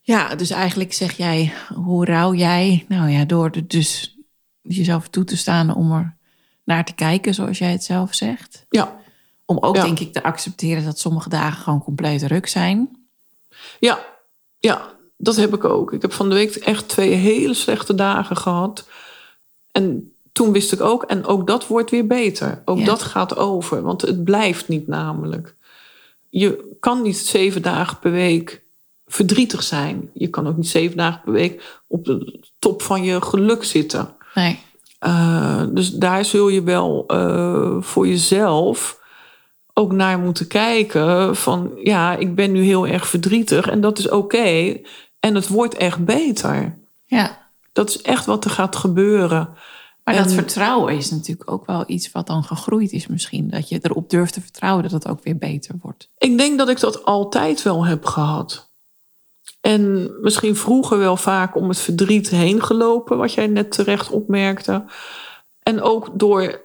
[0.00, 2.84] Ja, dus eigenlijk zeg jij, hoe rouw jij?
[2.88, 4.16] Nou ja, door er dus
[4.62, 6.16] jezelf toe te staan om er
[6.64, 8.66] naar te kijken, zoals jij het zelf zegt.
[8.68, 9.00] Ja.
[9.44, 9.82] Om ook, Ja.
[9.82, 13.06] denk ik, te accepteren dat sommige dagen gewoon compleet ruk zijn.
[13.80, 13.98] Ja,
[14.58, 15.92] ja, dat heb ik ook.
[15.92, 18.88] Ik heb van de week echt twee hele slechte dagen gehad.
[19.72, 22.62] En toen wist ik ook, en ook dat wordt weer beter.
[22.64, 22.84] Ook Ja.
[22.84, 25.54] dat gaat over, want het blijft niet namelijk.
[26.28, 28.62] Je kan niet zeven dagen per week
[29.06, 30.10] verdrietig zijn.
[30.14, 34.08] Je kan ook niet zeven dagen per week op de top van je geluk zitten.
[34.34, 34.58] Nee,
[35.06, 39.00] Uh, dus daar zul je wel uh, voor jezelf
[39.72, 41.36] ook naar moeten kijken.
[41.36, 44.76] Van ja, ik ben nu heel erg verdrietig en dat is oké.
[45.20, 46.78] En het wordt echt beter.
[47.04, 47.40] ja.
[47.72, 49.48] Dat is echt wat er gaat gebeuren.
[50.04, 53.50] Maar dat En- vertrouwen is natuurlijk ook wel iets wat dan gegroeid is misschien.
[53.50, 56.08] Dat je erop durft te vertrouwen dat het ook weer beter wordt.
[56.18, 58.70] Ik denk dat ik dat altijd wel heb gehad.
[59.60, 64.84] En misschien vroeger wel vaak om het verdriet heen gelopen, wat jij net terecht opmerkte.
[65.62, 66.60] En ook door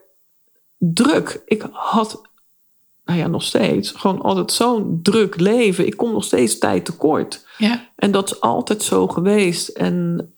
[0.77, 1.41] druk.
[1.45, 2.21] Ik had,
[3.05, 5.85] nou ja, nog steeds, gewoon altijd zo'n druk leven.
[5.85, 7.45] Ik kom nog steeds tijd tekort.
[7.57, 9.67] Ja, En dat is altijd zo geweest.
[9.67, 10.31] En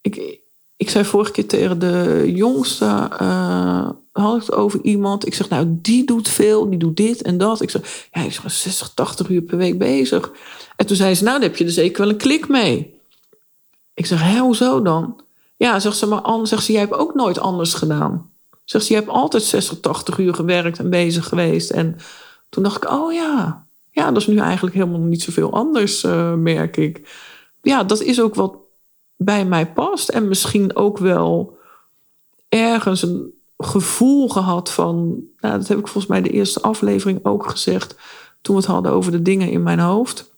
[0.00, 0.40] ik,
[0.76, 5.26] ik zei vorige keer tegen de jongste, eh, had ik het over iemand.
[5.26, 7.60] Ik zeg, nou, die doet veel, die doet dit en dat.
[7.60, 10.32] Ik zeg, ja, hij is gewoon 60, 80 uur per week bezig.
[10.76, 12.94] En toen zei ze, nou, dan heb je er zeker wel een klik mee.
[13.94, 15.20] Ik zeg, hé, hoezo dan?
[15.56, 18.30] Ja, zegt ze, maar Anne, zegt ze, jij hebt ook nooit anders gedaan.
[18.64, 21.70] Zegt ze, je hebt altijd 60, 80 uur gewerkt en bezig geweest.
[21.70, 21.96] En
[22.48, 26.34] toen dacht ik, oh ja, ja, dat is nu eigenlijk helemaal niet zoveel anders, uh,
[26.34, 27.08] merk ik.
[27.62, 28.59] Ja, dat is ook wat
[29.22, 30.08] bij mij past.
[30.08, 31.56] En misschien ook wel
[32.48, 34.96] ergens een gevoel gehad van,
[35.40, 37.96] nou, dat heb ik volgens mij de eerste aflevering ook gezegd,
[38.40, 40.30] toen we het hadden over de dingen in mijn hoofd.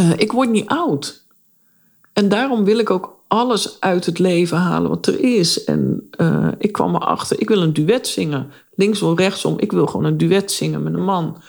[0.00, 1.26] Uh, ik word niet oud.
[2.12, 5.64] En daarom wil ik ook alles uit het leven halen wat er is.
[5.64, 8.52] En uh, ik kwam erachter, ik wil een duet zingen.
[8.74, 11.42] Linksom, rechtsom, ik wil gewoon een duet zingen met een man.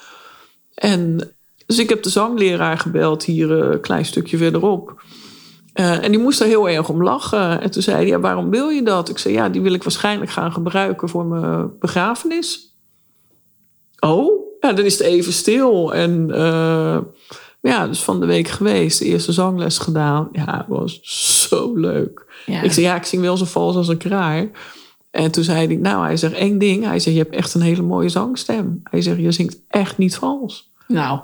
[0.74, 1.34] En
[1.66, 5.02] dus ik heb de zangleraar gebeld hier een klein stukje verderop.
[5.74, 7.62] Uh, en die moest er heel erg om lachen.
[7.62, 9.10] En toen zei hij, ja, waarom wil je dat?
[9.10, 12.76] Ik zei, ja, die wil ik waarschijnlijk gaan gebruiken voor mijn begrafenis.
[14.00, 15.94] Oh, ja, dan is het even stil.
[15.94, 16.98] En uh,
[17.62, 20.30] ja, dus van de week geweest, de eerste zangles gedaan.
[20.32, 21.00] Ja, het was
[21.50, 22.26] zo leuk.
[22.46, 22.62] Ja.
[22.62, 24.52] Ik zei, ja, ik zing wel zo vals als een kraai.
[25.12, 26.84] En toen zei hij, nou, hij zegt één ding.
[26.84, 28.80] Hij zegt, je hebt echt een hele mooie zangstem.
[28.84, 30.72] Hij zegt, je zingt echt niet vals.
[30.88, 31.20] Nou,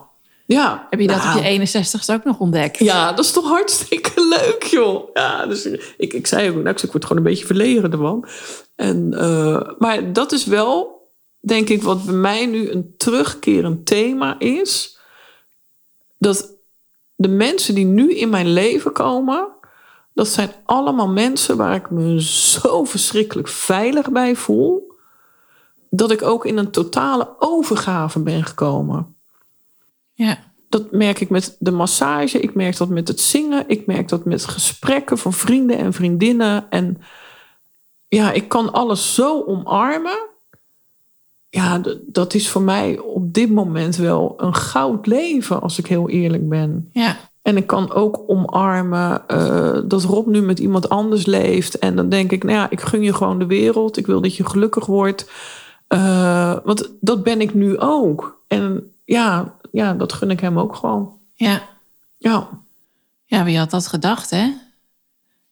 [0.54, 0.88] ja.
[0.90, 2.80] Heb je dat nou, op je 61ste ook nog ontdekt?
[2.80, 5.10] Ja, dat is toch hartstikke leuk, joh.
[5.14, 5.66] Ja, dus
[5.98, 8.28] ik, ik zei ook, nou, ik word gewoon een beetje verlegen ervan.
[8.76, 11.08] En, uh, maar dat is wel,
[11.40, 15.00] denk ik, wat bij mij nu een terugkerend thema is.
[16.18, 16.56] Dat
[17.16, 19.48] de mensen die nu in mijn leven komen,
[20.14, 24.94] dat zijn allemaal mensen waar ik me zo verschrikkelijk veilig bij voel.
[25.90, 29.18] Dat ik ook in een totale overgave ben gekomen.
[30.25, 30.38] Ja.
[30.69, 34.25] Dat merk ik met de massage, ik merk dat met het zingen, ik merk dat
[34.25, 36.65] met gesprekken van vrienden en vriendinnen.
[36.69, 37.01] En
[38.08, 40.27] ja, ik kan alles zo omarmen.
[41.49, 46.10] Ja, dat is voor mij op dit moment wel een goud leven, als ik heel
[46.10, 46.89] eerlijk ben.
[46.91, 47.17] Ja.
[47.41, 51.77] En ik kan ook omarmen uh, dat Rob nu met iemand anders leeft.
[51.77, 53.97] En dan denk ik, nou ja, ik gun je gewoon de wereld.
[53.97, 55.32] Ik wil dat je gelukkig wordt.
[55.93, 58.43] Uh, want dat ben ik nu ook.
[58.47, 61.17] En ja, ja, dat gun ik hem ook gewoon.
[61.34, 61.62] Ja.
[62.17, 62.49] Ja.
[63.25, 64.53] Ja, wie had dat gedacht, hè?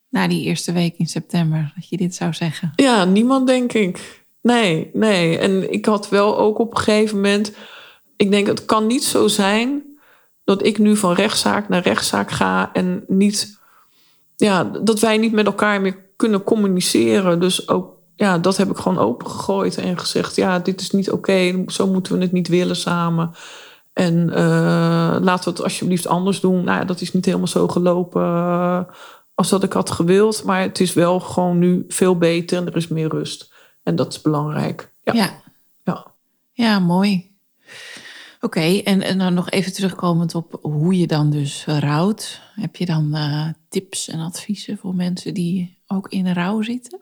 [0.09, 2.71] Na die eerste week in september, dat je dit zou zeggen.
[2.75, 4.25] Ja, niemand denk ik.
[4.41, 5.37] Nee, nee.
[5.37, 7.53] En ik had wel ook op een gegeven moment...
[8.15, 9.83] Ik denk, het kan niet zo zijn
[10.43, 12.69] dat ik nu van rechtszaak naar rechtszaak ga...
[12.73, 13.59] en niet...
[14.35, 17.39] Ja, dat wij niet met elkaar meer kunnen communiceren.
[17.39, 21.63] Dus ook ja, dat heb ik gewoon opengegooid en gezegd: ja, dit is niet oké,
[21.67, 23.31] zo moeten we het niet willen samen.
[23.97, 26.63] En uh, laten we het alsjeblieft anders doen.
[26.63, 28.81] Nou ja, dat is niet helemaal zo gelopen uh,
[29.33, 30.43] als dat ik had gewild.
[30.43, 33.53] Maar het is wel gewoon nu veel beter en er is meer rust.
[33.83, 34.93] En dat is belangrijk.
[35.03, 35.29] Ja, ja.
[35.83, 36.05] ja.
[36.53, 37.35] ja mooi.
[38.35, 42.41] Oké, okay, en, en dan nog even terugkomend op hoe je dan dus rouwt.
[42.55, 46.99] Heb je dan uh, tips en adviezen voor mensen die ook in rouw zitten?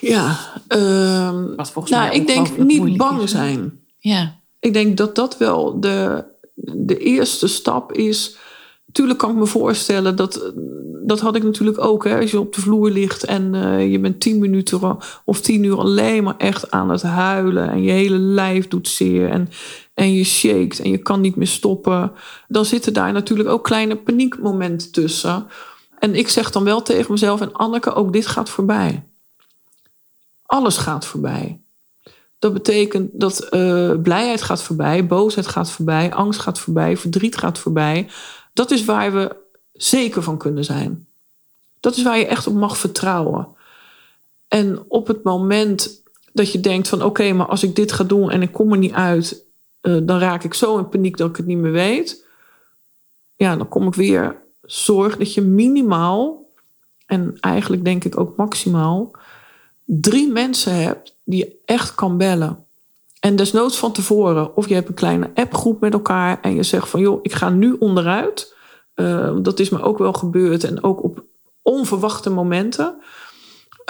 [0.00, 3.38] Ja, uh, Wat volgens nou, mij ik denk niet bang is, hè?
[3.38, 3.86] zijn.
[3.98, 8.36] Ja, Ik denk dat dat wel de, de eerste stap is.
[8.92, 10.52] Tuurlijk kan ik me voorstellen dat.
[11.06, 12.04] Dat had ik natuurlijk ook.
[12.04, 15.62] Hè, als je op de vloer ligt en eh, je bent tien minuten of tien
[15.62, 17.70] uur alleen maar echt aan het huilen.
[17.70, 19.30] En je hele lijf doet zeer.
[19.30, 19.48] En,
[19.94, 22.12] en je shakt en je kan niet meer stoppen.
[22.48, 25.46] Dan zitten daar natuurlijk ook kleine paniekmomenten tussen.
[25.98, 29.04] En ik zeg dan wel tegen mezelf en Anneke: ook dit gaat voorbij.
[30.42, 31.60] Alles gaat voorbij.
[32.38, 37.58] Dat betekent dat uh, blijheid gaat voorbij, boosheid gaat voorbij, angst gaat voorbij, verdriet gaat
[37.58, 38.08] voorbij.
[38.52, 39.36] Dat is waar we
[39.72, 41.06] zeker van kunnen zijn.
[41.80, 43.48] Dat is waar je echt op mag vertrouwen.
[44.48, 48.30] En op het moment dat je denkt van oké, maar als ik dit ga doen
[48.30, 49.44] en ik kom er niet uit,
[49.82, 52.24] uh, dan raak ik zo in paniek dat ik het niet meer weet.
[53.36, 54.42] Ja, dan kom ik weer.
[54.62, 56.46] Zorg dat je minimaal,
[57.06, 59.10] en eigenlijk denk ik ook maximaal,
[59.90, 62.64] drie mensen hebt die je echt kan bellen.
[63.20, 64.56] En desnoods van tevoren.
[64.56, 67.48] Of je hebt een kleine appgroep met elkaar en je zegt van joh, ik ga
[67.48, 68.54] nu onderuit.
[68.94, 71.24] Uh, dat is me ook wel gebeurd en ook op
[71.62, 72.96] onverwachte momenten.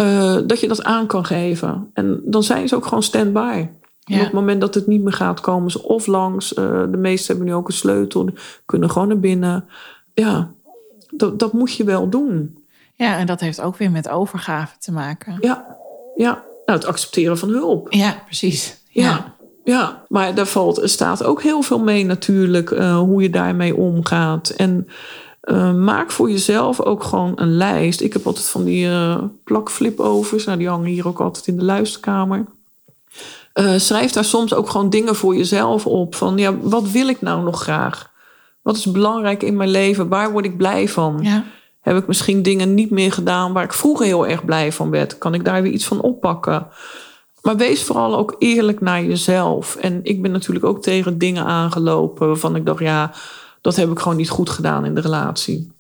[0.01, 1.91] Uh, dat je dat aan kan geven.
[1.93, 3.69] En dan zijn ze ook gewoon stand-by.
[4.01, 4.17] Ja.
[4.17, 6.53] op het moment dat het niet meer gaat, komen ze of langs.
[6.53, 8.29] Uh, de meesten hebben nu ook een sleutel,
[8.67, 9.69] kunnen gewoon naar binnen.
[10.15, 10.51] Ja,
[11.11, 12.65] dat, dat moet je wel doen.
[12.95, 15.39] ja, en dat heeft ook weer met overgave te maken.
[15.41, 15.78] Ja,
[16.19, 16.45] ja.
[16.67, 17.93] Nou, het accepteren van hulp.
[17.93, 18.77] Ja, precies.
[18.89, 20.05] Ja, ja.
[20.09, 24.49] maar daar valt, er staat ook heel veel mee natuurlijk, uh, hoe je daarmee omgaat.
[24.49, 24.89] En
[25.43, 28.01] uh, maak voor jezelf ook gewoon een lijst.
[28.01, 31.65] Ik heb altijd van die uh, plakflipovers, nou, die hangen hier ook altijd in de
[31.65, 32.45] luisterkamer.
[33.77, 36.15] schrijf daar soms ook gewoon dingen voor jezelf op.
[36.15, 38.11] Van ja, wat wil ik nou nog graag?
[38.63, 40.09] Wat is belangrijk in mijn leven?
[40.09, 41.19] Waar word ik blij van?
[41.23, 41.45] Ja.
[41.89, 45.19] Heb ik misschien dingen niet meer gedaan waar ik vroeger heel erg blij van werd?
[45.19, 46.67] Kan ik daar weer iets van oppakken?
[47.43, 49.77] Maar wees vooral ook eerlijk naar jezelf.
[49.77, 53.13] En ik ben natuurlijk ook tegen dingen aangelopen waarvan ik dacht, ja,
[53.61, 55.73] dat heb ik gewoon niet goed gedaan in de relatie.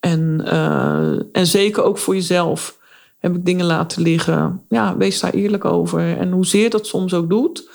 [0.00, 2.78] En, uh, en zeker ook voor jezelf
[3.18, 4.62] heb ik dingen laten liggen.
[4.68, 6.18] Ja, wees daar eerlijk over.
[6.18, 7.68] En hoezeer dat soms ook doet,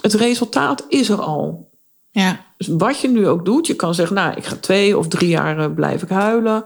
[0.00, 1.70] het resultaat is er al.
[2.10, 2.40] Ja.
[2.56, 5.28] Dus wat je nu ook doet, je kan zeggen, nou, ik ga twee of drie
[5.28, 6.64] jaar eh, blijf ik huilen.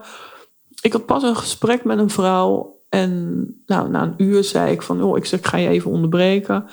[0.81, 4.83] Ik had pas een gesprek met een vrouw en nou, na een uur zei ik
[4.83, 6.69] van, oh, ik zeg, ik ga je even onderbreken.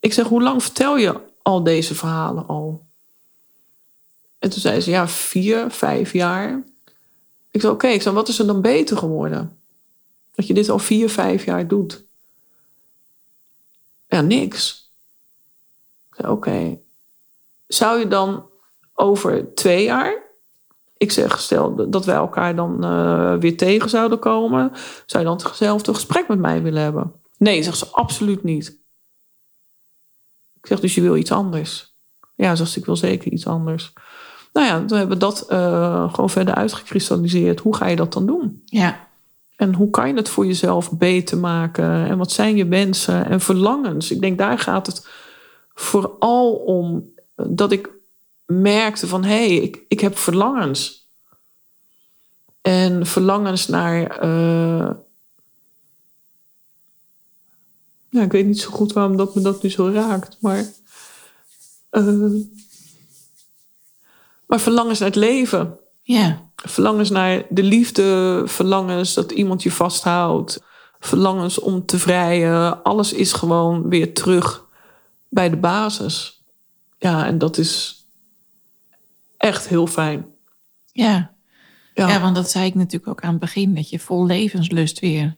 [0.00, 2.86] Ik zeg, hoe lang vertel je al deze verhalen al?
[4.38, 6.64] En toen zei ze, ja, vier, vijf jaar.
[7.50, 9.58] Ik zei, oké, ik zei, wat is er dan beter geworden?
[10.34, 12.04] Dat je dit al vier, vijf jaar doet.
[14.08, 14.90] Ja, niks.
[16.08, 16.78] Ik zei, oké.
[17.66, 18.46] Zou je dan
[18.94, 20.23] over twee jaar
[20.96, 24.70] ik zeg, stel dat wij elkaar dan uh, weer tegen zouden komen,
[25.06, 27.12] zou je dan hetzelfde gesprek met mij willen hebben?
[27.38, 28.82] Nee, zegt ze, absoluut niet.
[30.60, 31.94] Ik zeg, dus je wil iets anders?
[32.34, 33.92] Ja, zegt ze, ik wil zeker iets anders.
[34.52, 37.60] Nou ja, toen hebben we dat uh, gewoon verder uitgekristalliseerd.
[37.60, 38.62] Hoe ga je dat dan doen?
[38.64, 39.08] Ja.
[39.56, 42.06] En hoe kan je het voor jezelf beter maken?
[42.06, 44.10] En wat zijn je wensen en verlangens?
[44.10, 45.08] Ik denk, daar gaat het
[45.74, 47.90] vooral om dat ik
[48.46, 51.08] merkte van hé, hey, ik, ik heb verlangens.
[52.60, 54.24] En verlangens naar.
[54.24, 54.90] Uh...
[58.08, 60.64] Ja, ik weet niet zo goed waarom dat me dat nu zo raakt, maar.
[61.90, 62.42] Uh...
[64.46, 65.78] Maar verlangens naar het leven.
[66.02, 66.50] Ja.
[66.56, 70.62] Verlangens naar de liefde, verlangens dat iemand je vasthoudt,
[71.00, 72.82] verlangens om te vrijen.
[72.82, 74.64] Alles is gewoon weer terug
[75.28, 76.42] bij de basis.
[76.98, 78.03] Ja, en dat is
[79.44, 80.26] echt heel fijn.
[80.92, 81.34] Ja.
[81.94, 82.08] ja.
[82.08, 82.20] Ja.
[82.20, 85.36] want dat zei ik natuurlijk ook aan het begin, dat je vol levenslust weer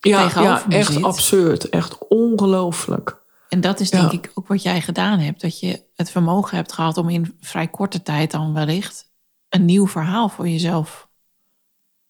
[0.00, 1.68] ja, ja echt absurd.
[1.68, 3.22] Echt ongelooflijk.
[3.48, 5.40] En dat is denk ik ook wat jij gedaan hebt.
[5.40, 9.10] Dat je het vermogen hebt gehad om in vrij korte tijd dan wellicht
[9.48, 11.08] een nieuw verhaal voor jezelf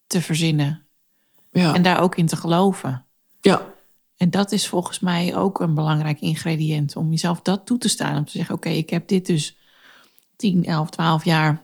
[0.07, 0.85] te verzinnen.
[1.51, 1.73] Ja.
[1.73, 3.05] En daar ook in te geloven.
[3.41, 3.73] Ja.
[4.17, 8.17] En dat is volgens mij ook een belangrijk ingrediënt om jezelf dat toe te staan.
[8.17, 9.57] Om te zeggen, oké, ik heb dit dus
[10.35, 11.63] 10, 11, 12 jaar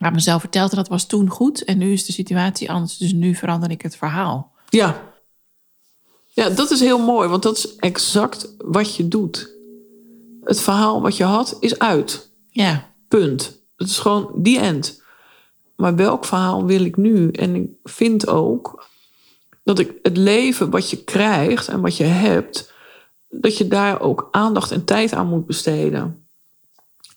[0.00, 2.96] waar mezelf vertelde dat was toen goed en nu is de situatie anders.
[2.96, 4.52] Dus nu verander ik het verhaal.
[4.68, 5.02] Ja.
[6.26, 9.54] Ja, dat is heel mooi, want dat is exact wat je doet.
[10.44, 12.30] Het verhaal wat je had is uit.
[12.50, 12.92] Ja.
[13.08, 13.60] Punt.
[13.76, 15.02] Het is gewoon die end.
[15.76, 17.30] Maar welk verhaal wil ik nu?
[17.30, 18.88] En ik vind ook
[19.64, 22.72] dat ik het leven wat je krijgt en wat je hebt,
[23.28, 26.19] dat je daar ook aandacht en tijd aan moet besteden.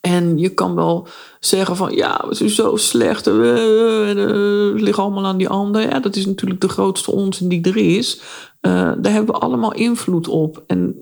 [0.04, 1.06] En je kan wel
[1.40, 3.28] zeggen van ja, het is zo slecht.
[3.28, 5.82] Uh, uh, liggen allemaal aan die ander.
[5.82, 8.20] Ja, dat is natuurlijk de grootste onzin die er is.
[8.60, 10.62] Uh, daar hebben we allemaal invloed op.
[10.66, 10.96] En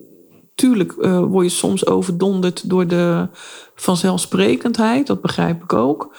[0.54, 0.92] tuurlijk
[1.28, 3.28] word je soms overdonderd door de
[3.74, 5.06] vanzelfsprekendheid.
[5.06, 6.16] Dat begrijp ik ook.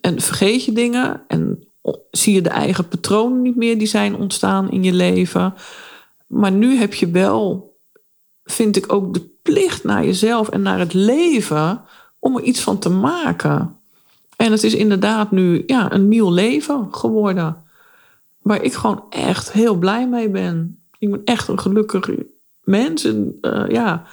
[0.00, 1.22] En vergeet je dingen.
[1.28, 1.68] En
[2.10, 5.54] zie je de eigen patronen niet meer die zijn ontstaan in je leven.
[6.26, 7.72] Maar nu heb je wel,
[8.44, 11.84] vind ik ook de plicht naar jezelf en naar het leven
[12.24, 13.76] om er iets van te maken.
[14.36, 17.64] En het is inderdaad nu ja, een nieuw leven geworden.
[18.42, 20.82] Waar ik gewoon echt heel blij mee ben.
[20.98, 22.10] Ik ben echt een gelukkig
[22.62, 23.04] mens.
[23.04, 24.04] En uh, ja,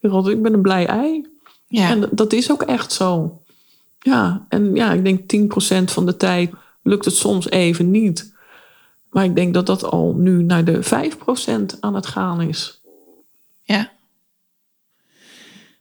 [0.00, 1.26] ik ben een blij ei.
[1.66, 1.88] Ja.
[1.88, 3.40] En dat is ook echt zo.
[3.98, 5.52] Ja, en ja, ik denk
[5.90, 6.50] 10% van de tijd
[6.82, 8.34] lukt het soms even niet.
[9.10, 12.80] Maar ik denk dat dat al nu naar de 5% aan het gaan is.
[13.62, 13.90] Ja.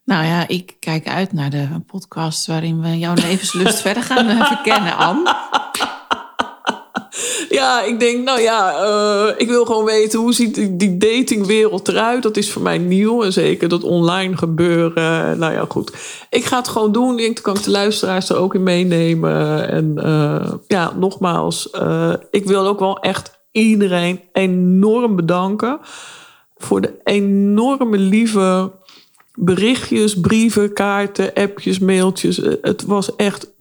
[0.05, 4.45] Nou ja, ik kijk uit naar de podcast waarin we jouw levenslust verder gaan eh,
[4.45, 5.35] verkennen, Anne.
[7.49, 12.23] Ja, ik denk, nou ja, uh, ik wil gewoon weten hoe ziet die datingwereld eruit.
[12.23, 15.39] Dat is voor mij nieuw en zeker dat online gebeuren.
[15.39, 15.93] Nou ja, goed.
[16.29, 17.11] Ik ga het gewoon doen.
[17.11, 19.69] Ik denk, dan kan ik de luisteraars er ook in meenemen.
[19.69, 21.69] En uh, ja, nogmaals,
[22.31, 25.79] ik wil ook wel echt iedereen enorm bedanken
[26.61, 28.71] voor de enorme lieve
[29.43, 32.41] berichtjes, brieven, kaarten, appjes, mailtjes.
[32.41, 33.51] Eh, het was echt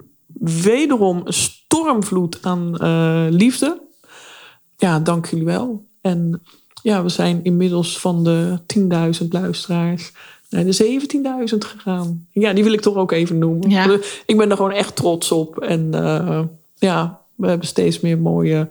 [0.40, 3.80] wederom een stormvloed aan uh, liefde.
[4.76, 5.84] Ja, dank jullie wel.
[6.00, 6.42] En
[6.82, 8.58] ja, we zijn inmiddels van de
[9.22, 10.12] 10.000 luisteraars
[10.50, 11.00] naar de
[11.50, 12.26] 17.000 gegaan.
[12.30, 13.70] Ja, die wil ik toch ook even noemen.
[13.70, 13.98] Ja.
[14.26, 15.58] Ik ben er gewoon echt trots op.
[15.58, 16.40] En uh,
[16.74, 18.68] ja, we hebben steeds meer mooie